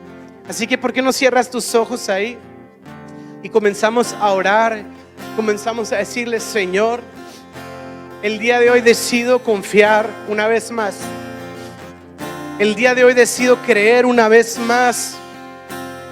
[0.49, 2.39] Así que, ¿por qué no cierras tus ojos ahí?
[3.43, 4.85] Y comenzamos a orar,
[5.35, 7.01] comenzamos a decirle, Señor,
[8.23, 10.97] el día de hoy decido confiar una vez más.
[12.59, 15.17] El día de hoy decido creer una vez más.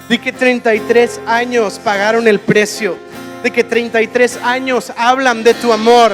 [0.09, 2.99] De que 33 años pagaron el precio,
[3.43, 6.12] de que 33 años hablan de tu amor,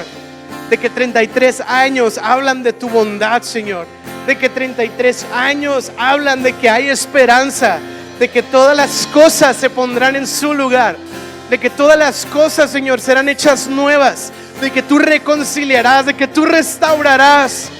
[0.69, 3.87] de que 33 años hablan de tu bondad, Señor,
[4.29, 7.81] de que 33 años hablan de que hay esperanza,
[8.21, 10.95] de que todas las cosas se pondrán en su lugar,
[11.49, 16.29] de que todas las cosas, Señor, serán hechas nuevas, de que tú reconciliarás, de que
[16.29, 17.71] tú restaurarás.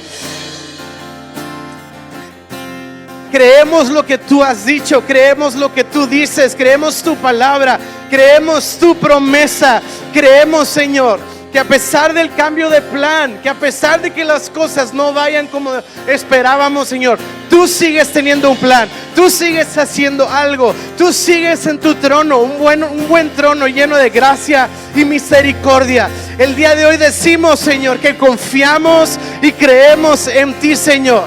[3.31, 7.79] Creemos lo que tú has dicho, creemos lo que tú dices, creemos tu palabra,
[8.09, 14.01] creemos tu promesa, creemos Señor que a pesar del cambio de plan, que a pesar
[14.01, 15.73] de que las cosas no vayan como
[16.07, 21.97] esperábamos, Señor, tú sigues teniendo un plan, tú sigues haciendo algo, tú sigues en tu
[21.97, 26.09] trono, un buen, un buen trono lleno de gracia y misericordia.
[26.39, 31.25] El día de hoy decimos, Señor, que confiamos y creemos en ti, Señor.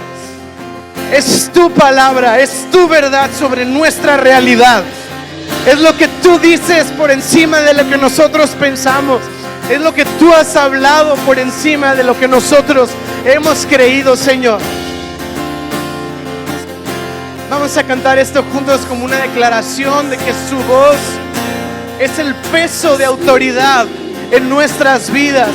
[1.11, 4.83] Es tu palabra, es tu verdad sobre nuestra realidad.
[5.67, 9.21] Es lo que tú dices por encima de lo que nosotros pensamos.
[9.69, 12.89] Es lo que tú has hablado por encima de lo que nosotros
[13.25, 14.59] hemos creído, Señor.
[17.49, 20.97] Vamos a cantar esto juntos como una declaración de que su voz
[21.99, 23.85] es el peso de autoridad
[24.31, 25.51] en nuestras vidas.